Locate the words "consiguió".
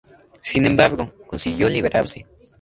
1.27-1.69